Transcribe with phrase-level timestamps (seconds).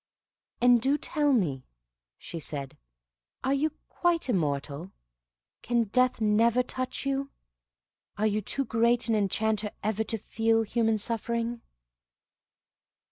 [0.61, 1.63] "And do tell me,"
[2.17, 2.75] she said,
[3.43, 4.91] "are you quite immortal?
[5.61, 7.29] Can death never touch you?
[8.17, 11.61] And are you too great an enchanter ever to feel human suffering?"